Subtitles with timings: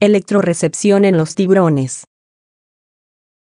[0.00, 2.04] Electrorecepción en los tiburones.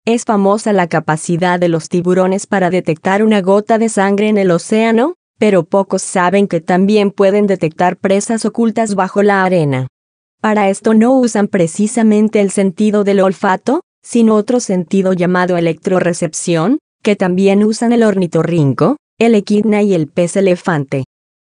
[0.06, 4.52] Es famosa la capacidad de los tiburones para detectar una gota de sangre en el
[4.52, 9.88] océano, pero pocos saben que también pueden detectar presas ocultas bajo la arena.
[10.40, 17.18] Para esto no usan precisamente el sentido del olfato, sino otro sentido llamado electrorecepción, que
[17.18, 21.04] también usan el ornitorrinco, el equidna y el pez elefante.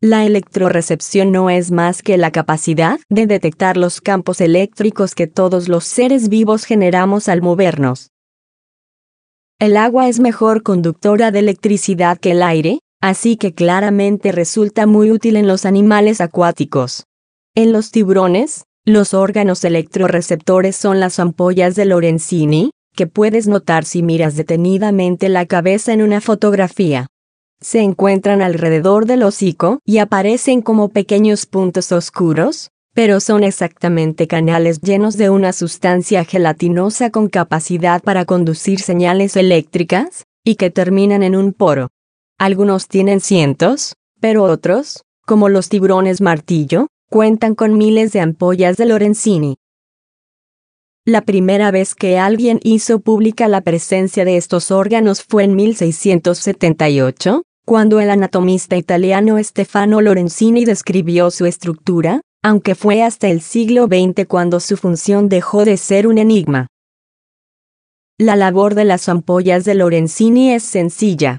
[0.06, 5.70] La electrorecepción no es más que la capacidad de detectar los campos eléctricos que todos
[5.70, 8.10] los seres vivos generamos al movernos.
[9.60, 15.10] El agua es mejor conductora de electricidad que el aire, así que claramente resulta muy
[15.10, 17.06] útil en los animales acuáticos.
[17.56, 24.04] En los tiburones, los órganos electroreceptores son las ampollas de Lorenzini, que puedes notar si
[24.04, 27.08] miras detenidamente la cabeza en una fotografía
[27.64, 34.82] se encuentran alrededor del hocico y aparecen como pequeños puntos oscuros, pero son exactamente canales
[34.82, 41.36] llenos de una sustancia gelatinosa con capacidad para conducir señales eléctricas, y que terminan en
[41.36, 41.90] un poro.
[42.38, 48.86] Algunos tienen cientos, pero otros, como los tiburones martillo, cuentan con miles de ampollas de
[48.86, 49.56] Lorenzini.
[51.06, 57.44] La primera vez que alguien hizo pública la presencia de estos órganos fue en 1678,
[57.66, 64.28] cuando el anatomista italiano Stefano Lorenzini describió su estructura, aunque fue hasta el siglo XX
[64.28, 66.68] cuando su función dejó de ser un enigma.
[68.20, 71.38] La labor de las ampollas de Lorenzini es sencilla.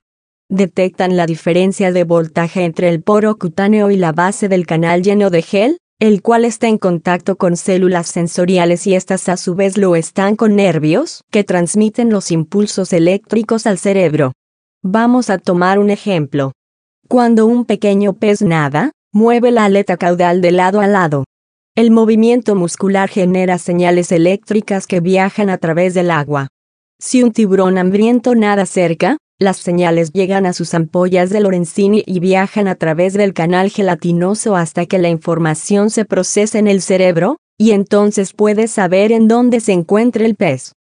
[0.50, 5.28] Detectan la diferencia de voltaje entre el poro cutáneo y la base del canal lleno
[5.28, 9.76] de gel, el cual está en contacto con células sensoriales y estas a su vez
[9.76, 14.32] lo están con nervios, que transmiten los impulsos eléctricos al cerebro.
[14.86, 16.52] Vamos a tomar un ejemplo.
[17.08, 21.24] Cuando un pequeño pez nada, mueve la aleta caudal de lado a lado.
[21.74, 26.48] El movimiento muscular genera señales eléctricas que viajan a través del agua.
[27.00, 32.20] Si un tiburón hambriento nada cerca, las señales llegan a sus ampollas de Lorenzini y
[32.20, 37.38] viajan a través del canal gelatinoso hasta que la información se procesa en el cerebro,
[37.58, 40.72] y entonces puedes saber en dónde se encuentra el pez.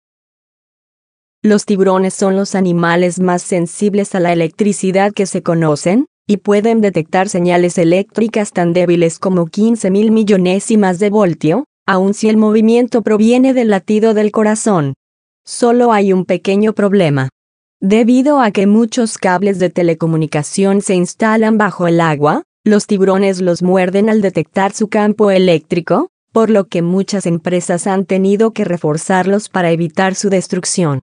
[1.45, 6.81] Los tiburones son los animales más sensibles a la electricidad que se conocen, y pueden
[6.81, 13.03] detectar señales eléctricas tan débiles como 15 mil millonésimas de voltio, aun si el movimiento
[13.03, 14.95] proviene del latido del corazón.
[15.45, 17.29] Solo hay un pequeño problema.
[17.81, 23.65] Debido a que muchos cables de telecomunicación se instalan bajo el agua, los tiburones los
[23.65, 29.49] muerden al detectar su campo eléctrico, por lo que muchas empresas han tenido que reforzarlos
[29.49, 31.01] para evitar su destrucción.